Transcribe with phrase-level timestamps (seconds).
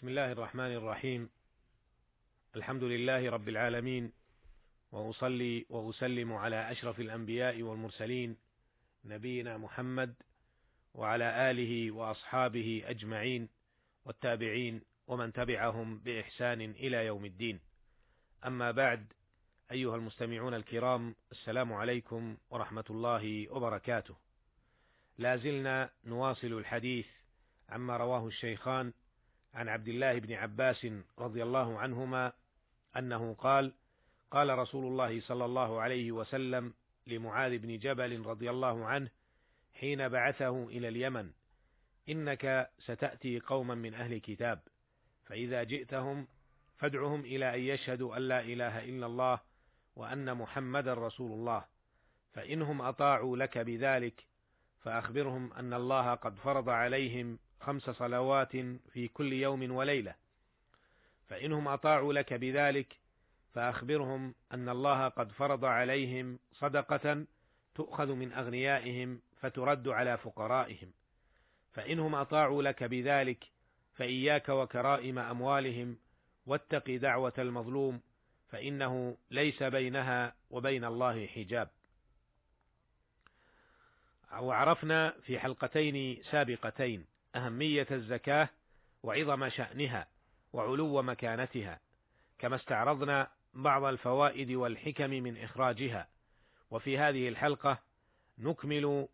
[0.00, 1.30] بسم الله الرحمن الرحيم.
[2.56, 4.12] الحمد لله رب العالمين
[4.92, 8.36] وأصلي وأسلم على أشرف الأنبياء والمرسلين
[9.04, 10.14] نبينا محمد
[10.94, 13.48] وعلى آله وأصحابه أجمعين
[14.04, 17.60] والتابعين ومن تبعهم بإحسان إلى يوم الدين.
[18.46, 19.12] أما بعد
[19.72, 24.16] أيها المستمعون الكرام السلام عليكم ورحمة الله وبركاته.
[25.18, 27.06] لا زلنا نواصل الحديث
[27.68, 28.92] عما رواه الشيخان
[29.54, 30.86] عن عبد الله بن عباس
[31.18, 32.32] رضي الله عنهما
[32.96, 33.72] أنه قال
[34.30, 36.74] قال رسول الله صلى الله عليه وسلم
[37.06, 39.10] لمعاذ بن جبل رضي الله عنه
[39.74, 41.30] حين بعثه إلى اليمن
[42.08, 44.60] إنك ستأتي قوما من أهل كتاب
[45.24, 46.26] فإذا جئتهم
[46.78, 49.40] فادعهم إلى أن يشهدوا أن لا إله إلا الله
[49.96, 51.64] وأن محمدا رسول الله
[52.32, 54.24] فإنهم أطاعوا لك بذلك
[54.80, 58.56] فأخبرهم أن الله قد فرض عليهم خمس صلوات
[58.92, 60.14] في كل يوم وليلة.
[61.28, 62.96] فإنهم أطاعوا لك بذلك
[63.54, 67.26] فأخبرهم أن الله قد فرض عليهم صدقة
[67.74, 70.92] تؤخذ من أغنيائهم فترد على فقرائهم.
[71.72, 73.44] فإنهم أطاعوا لك بذلك
[73.94, 75.96] فإياك وكرائم أموالهم
[76.46, 78.00] واتق دعوة المظلوم
[78.48, 81.70] فإنه ليس بينها وبين الله حجاب.
[84.38, 88.48] وعرفنا في حلقتين سابقتين أهمية الزكاة
[89.02, 90.06] وعظم شأنها
[90.52, 91.80] وعلو مكانتها
[92.38, 96.08] كما استعرضنا بعض الفوائد والحكم من إخراجها.
[96.70, 97.78] وفي هذه الحلقة
[98.38, 99.08] نكمل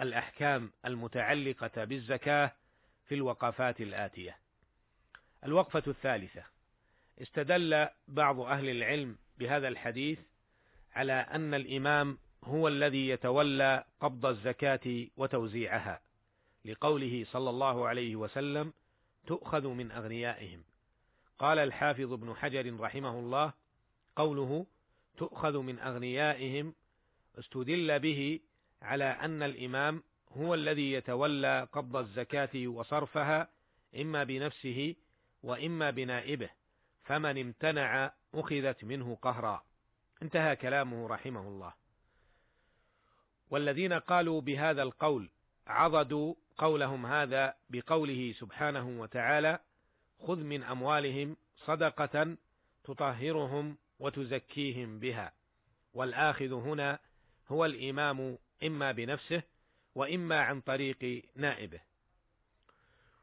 [0.00, 2.52] الأحكام المتعلقة بالزكاة
[3.06, 4.36] في الوقفات الآتية.
[5.44, 6.42] الوقفة الثالثة.
[7.22, 10.18] استدل بعض أهل العلم بهذا الحديث
[10.92, 16.00] على أن الإمام هو الذي يتولى قبض الزكاة وتوزيعها.
[16.64, 18.72] لقوله صلى الله عليه وسلم
[19.26, 20.64] تؤخذ من أغنيائهم.
[21.38, 23.52] قال الحافظ ابن حجر رحمه الله
[24.16, 24.66] قوله
[25.16, 26.74] تؤخذ من أغنيائهم
[27.38, 28.40] استدل به
[28.82, 33.48] على أن الإمام هو الذي يتولى قبض الزكاة وصرفها
[34.00, 34.94] إما بنفسه
[35.42, 36.50] وإما بنائبه
[37.04, 39.62] فمن امتنع أخذت منه قهرا.
[40.22, 41.74] انتهى كلامه رحمه الله.
[43.50, 45.30] والذين قالوا بهذا القول
[45.66, 49.58] عضدوا قولهم هذا بقوله سبحانه وتعالى
[50.26, 52.36] خذ من أموالهم صدقة
[52.84, 55.32] تطهرهم وتزكيهم بها.
[55.94, 56.98] والآخذ هنا
[57.48, 59.42] هو الإمام إما بنفسه
[59.94, 61.80] وإما عن طريق نائبه.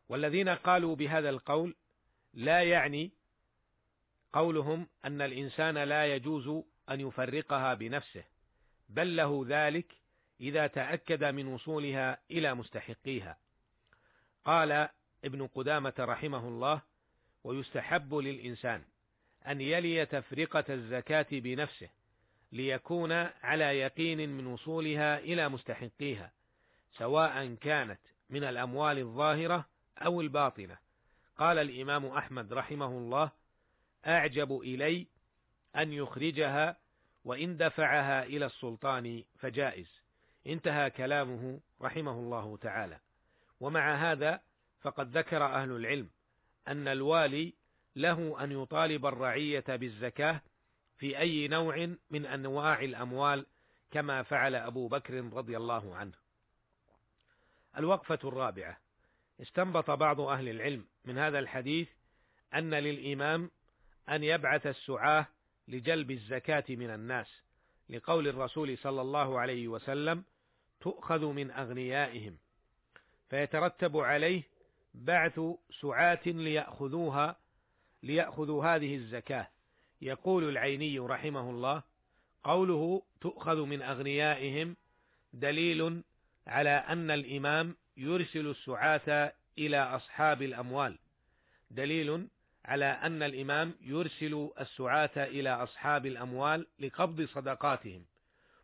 [0.10, 1.76] والذين قالوا بهذا القول
[2.34, 3.12] لا يعني
[4.34, 8.24] قولهم أن الإنسان لا يجوز أن يفرقها بنفسه
[8.90, 9.86] بل له ذلك
[10.42, 13.38] إذا تأكد من وصولها إلى مستحقيها.
[14.46, 14.90] قال
[15.24, 16.82] ابن قدامة رحمه الله:
[17.44, 18.84] ويستحب للإنسان
[19.48, 21.90] أن يلي تفرقة الزكاة بنفسه
[22.52, 23.12] ليكون
[23.44, 26.32] على يقين من وصولها إلى مستحقيها،
[26.98, 28.00] سواء كانت
[28.30, 29.66] من الأموال الظاهرة
[29.98, 30.78] أو الباطنة.
[31.38, 33.32] قال الإمام أحمد رحمه الله:
[34.08, 35.08] أعجب إلي
[35.76, 36.78] أن يخرجها
[37.26, 40.07] وإن دفعها إلى السلطان فجائز.
[40.48, 43.00] انتهى كلامه رحمه الله تعالى.
[43.60, 44.42] ومع هذا
[44.82, 46.10] فقد ذكر أهل العلم
[46.68, 47.54] أن الوالي
[47.96, 50.42] له أن يطالب الرعية بالزكاة
[50.98, 53.46] في أي نوع من أنواع الأموال
[53.92, 56.14] كما فعل أبو بكر رضي الله عنه.
[57.78, 58.78] الوقفة الرابعة.
[59.42, 61.90] استنبط بعض أهل العلم من هذا الحديث
[62.54, 63.52] أن للإمام
[64.10, 65.28] أن يبعث السعاة
[65.68, 67.42] لجلب الزكاة من الناس،
[67.90, 70.24] لقول الرسول صلى الله عليه وسلم:
[70.82, 72.38] تؤخذ من أغنيائهم.
[73.30, 74.44] فيترتب عليه
[74.94, 75.40] بعث
[75.82, 77.36] سعاة ليأخذوها
[78.04, 79.48] ليأخذوا هذه الزكاة.
[80.02, 81.84] يقول العيني رحمه الله
[82.44, 84.76] قوله تؤخذ من أغنيائهم
[85.34, 86.04] دليل
[86.48, 90.98] على أن الإمام يرسل السعاة إلى أصحاب الأموال.
[91.72, 92.28] دليل
[92.68, 98.06] على أن الإمام يرسل السعاة إلى أصحاب الأموال لقبض صدقاتهم.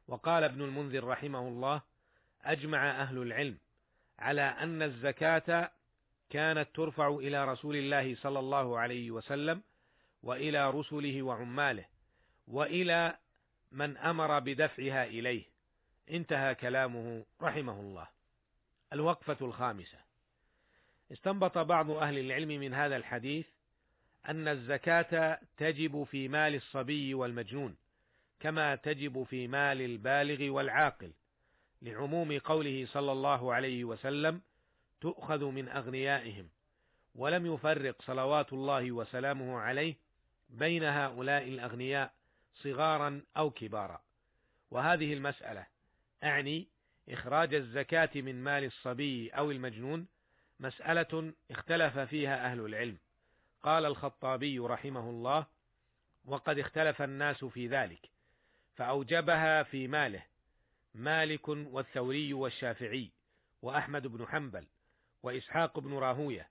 [0.07, 1.81] وقال ابن المنذر رحمه الله
[2.43, 3.57] أجمع أهل العلم
[4.19, 5.71] على أن الزكاة
[6.29, 9.61] كانت ترفع إلى رسول الله صلى الله عليه وسلم
[10.23, 11.85] وإلى رسله وعماله
[12.47, 13.17] وإلى
[13.71, 15.43] من أمر بدفعها إليه.
[16.09, 18.07] انتهى كلامه رحمه الله.
[18.93, 19.97] الوقفة الخامسة.
[21.11, 23.45] استنبط بعض أهل العلم من هذا الحديث
[24.29, 27.75] أن الزكاة تجب في مال الصبي والمجنون
[28.39, 31.11] كما تجب في مال البالغ والعاقل
[31.81, 34.41] لعموم قوله صلى الله عليه وسلم
[35.01, 36.49] تؤخذ من أغنيائهم.
[37.15, 39.95] ولم يفرق صلوات الله وسلامه عليه
[40.49, 42.13] بين هؤلاء الأغنياء
[42.55, 44.01] صغارا أو كبارا.
[44.71, 45.65] وهذه المسألة
[46.23, 46.67] أعني
[47.09, 50.07] إخراج الزكاة من مال الصبي أو المجنون
[50.59, 52.97] مسألة اختلف فيها أهل العلم.
[53.63, 55.45] قال الخطابي رحمه الله
[56.25, 58.09] وقد اختلف الناس في ذلك
[58.75, 60.23] فأوجبها في ماله
[60.95, 63.11] مالك والثوري والشافعي
[63.61, 64.67] وأحمد بن حنبل
[65.23, 66.49] وإسحاق بن راهوية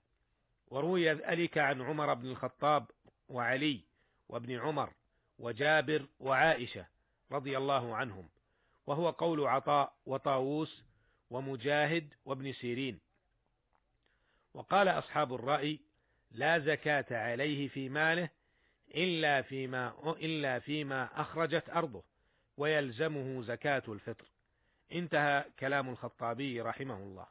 [0.67, 2.85] وروي ذلك عن عمر بن الخطاب
[3.29, 3.79] وعلي
[4.29, 4.93] وابن عمر
[5.39, 6.85] وجابر وعائشة
[7.31, 8.29] رضي الله عنهم
[8.87, 10.83] وهو قول عطاء وطاووس
[11.29, 12.99] ومجاهد وابن سيرين.
[14.53, 15.79] وقال أصحاب الرأي
[16.33, 18.29] لا زكاة عليه في ماله
[18.95, 22.03] إلا فيما إلا فيما أخرجت أرضه
[22.57, 24.25] ويلزمه زكاة الفطر.
[24.91, 27.27] انتهى كلام الخطابي رحمه الله.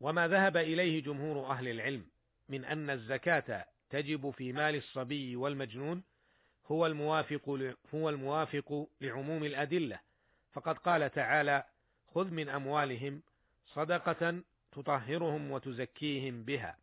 [0.00, 2.06] وما ذهب إليه جمهور أهل العلم
[2.48, 6.02] من أن الزكاة تجب في مال الصبي والمجنون
[6.66, 10.00] هو الموافق هو الموافق لعموم الأدلة.
[10.52, 11.64] فقد قال تعالى
[12.14, 13.22] خذ من أموالهم
[13.66, 14.40] صدقة
[14.72, 16.78] تطهرهم وتزكيهم بها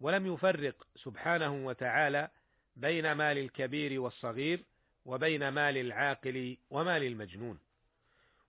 [0.00, 2.28] ولم يفرق سبحانه وتعالى
[2.76, 4.64] بين مال الكبير والصغير
[5.04, 7.58] وبين مال العاقل ومال المجنون.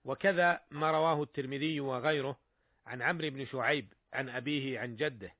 [0.04, 2.38] وكذا ما رواه الترمذي وغيره
[2.86, 5.32] عن عمرو بن شعيب عن أبيه عن جده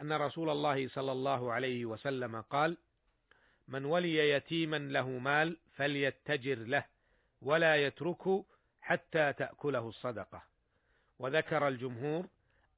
[0.00, 2.76] أن رسول الله صلى الله عليه وسلم قال
[3.68, 6.84] من ولي يتيما له مال فليتجر له
[7.42, 8.44] ولا يتركه
[8.80, 10.42] حتى تأكله الصدقة.
[11.18, 12.26] وذكر الجمهور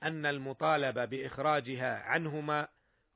[0.03, 2.69] أن المطالب بإخراجها عنهما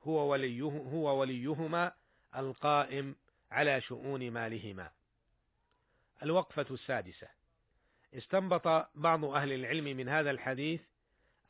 [0.03, 1.91] هو وليه هو وليهما
[2.35, 3.15] القائم
[3.51, 4.91] على شؤون مالهما.
[6.23, 7.27] الوقفة السادسة
[8.13, 10.81] استنبط بعض أهل العلم من هذا الحديث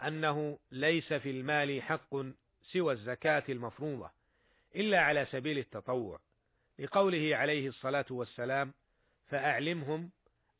[0.01, 2.15] أنه ليس في المال حق
[2.73, 4.09] سوى الزكاة المفروضة
[4.75, 6.19] إلا على سبيل التطوع
[6.79, 8.73] لقوله عليه الصلاة والسلام
[9.27, 10.11] فأعلمهم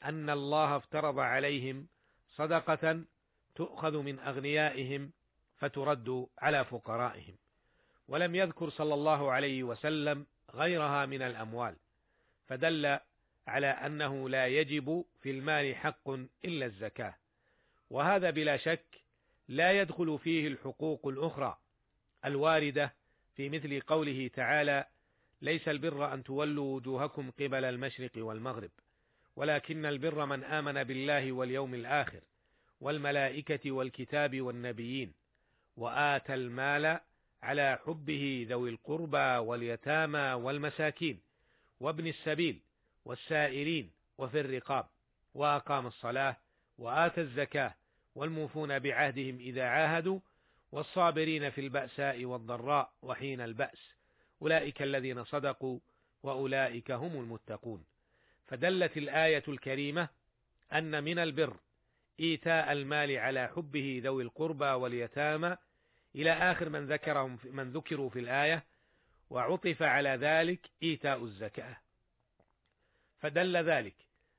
[0.03, 1.87] أن الله افترض عليهم
[2.35, 3.03] صدقة
[3.57, 5.11] تؤخذ من أغنيائهم
[5.57, 7.35] فترد على فقرائهم.
[8.07, 11.75] ولم يذكر صلى الله عليه وسلم غيرها من الأموال
[12.47, 12.99] فدل
[13.47, 16.09] على أنه لا يجب في المال حق
[16.45, 17.15] إلا الزكاة.
[17.89, 18.85] وهذا بلا شك
[19.47, 21.57] لا يدخل فيه الحقوق الأخرى
[22.25, 22.93] الواردة
[23.35, 24.85] في مثل قوله تعالى
[25.41, 28.71] ليس البر أن تولوا وجوهكم قبل المشرق والمغرب
[29.35, 32.21] ولكن البر من آمن بالله واليوم الآخر
[32.81, 35.13] والملائكة والكتاب والنبيين
[35.77, 36.99] وآتى المال
[37.43, 41.19] على حبه ذوي القربى واليتامى والمساكين
[41.79, 42.59] وابن السبيل
[43.05, 44.85] والسائلين وفي الرقاب
[45.33, 46.37] وأقام الصلاة
[46.77, 47.75] وآتى الزكاة
[48.15, 50.19] والموفون بعهدهم إذا عاهدوا
[50.71, 53.95] والصابرين في البأساء والضراء وحين البأس
[54.41, 55.79] أولئك الذين صدقوا
[56.23, 57.85] وأولئك هم المتقون.
[58.47, 60.07] فدلت الآية الكريمة
[60.73, 61.57] أن من البر
[62.19, 65.57] إيتاء المال على حبه ذوي القربى واليتامى
[66.15, 68.63] إلى آخر من ذكرهم من ذكروا في الآية
[69.29, 71.77] وعطف على ذلك إيتاء الزكاة.
[73.19, 73.95] فدل ذلك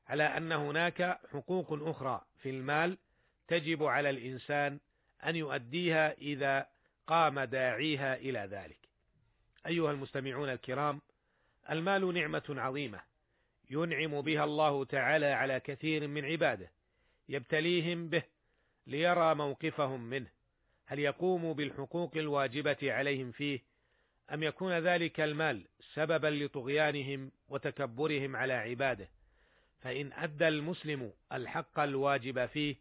[0.06, 2.98] على أن هناك حقوق أخرى في المال
[3.48, 4.78] تجب على الإنسان
[5.26, 6.66] أن يؤديها إذا
[7.06, 8.78] قام داعيها إلى ذلك.
[9.66, 11.00] أيها المستمعون الكرام
[11.70, 13.00] المال نعمة عظيمة
[13.70, 16.70] ينعم بها الله تعالى على كثير من عباده.
[17.28, 18.22] يبتليهم به
[18.86, 20.26] ليرى موقفهم منه.
[20.86, 23.60] هل يقوم بالحقوق الواجبة عليهم فيه؟
[24.32, 29.08] أم يكون ذلك المال سببا لطغيانهم وتكبرهم على عباده؟
[29.80, 32.76] فإن أدى المسلم الحق الواجب فيه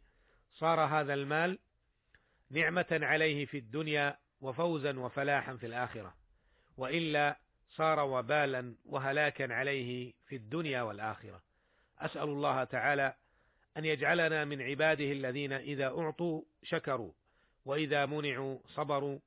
[0.54, 1.60] صار هذا المال
[2.50, 6.16] نعمة عليه في الدنيا وفوزا وفلاحا في الآخرة
[6.78, 7.38] وإلا
[7.72, 11.42] صار وبالا وهلاكا عليه في الدنيا والآخرة.
[12.00, 13.14] أسأل الله تعالى
[13.78, 17.12] أن يجعلنا من عباده الذين إذا أعطوا شكروا
[17.66, 19.20] وإذا منعوا صبروا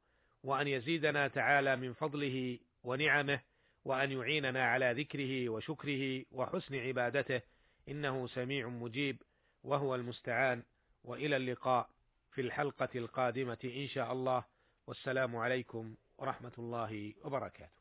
[0.44, 3.40] وأن يزيدنا تعالى من فضله ونعمه
[3.84, 7.40] وأن يعيننا على ذكره وشكره وحسن عبادته.
[7.88, 9.22] إنه سميع مجيب
[9.64, 10.62] وهو المستعان.
[11.04, 11.90] وإلى اللقاء
[12.30, 14.44] في الحلقة القادمة إن شاء الله.
[14.86, 17.79] والسلام عليكم ورحمة الله وبركاته.